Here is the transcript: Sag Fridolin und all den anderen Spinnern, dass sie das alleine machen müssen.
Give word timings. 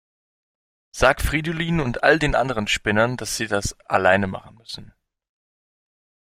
Sag 0.91 1.21
Fridolin 1.21 1.79
und 1.79 2.01
all 2.01 2.17
den 2.17 2.33
anderen 2.33 2.65
Spinnern, 2.67 3.17
dass 3.17 3.37
sie 3.37 3.45
das 3.45 3.79
alleine 3.81 4.25
machen 4.25 4.55
müssen. 4.55 4.95